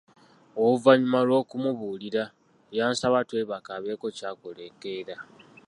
[0.61, 2.23] Oluvannyuma lw'okumubuulira
[2.77, 5.15] yansaba twebake abeeko ky'akola enkeera.